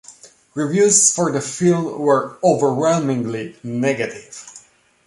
Reviews 0.55 1.13
for 1.15 1.31
the 1.31 1.41
film 1.41 1.99
were 1.99 2.39
overwhelmingly 2.43 3.55
negative. 3.61 4.65